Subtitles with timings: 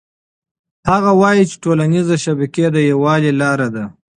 [0.89, 3.85] هغه وایي چې ټولنيزې شبکې د یووالي لاره ده.